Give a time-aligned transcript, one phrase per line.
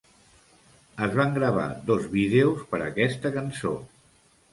[1.07, 3.75] Es van gravar dos vídeos per aquesta cançó.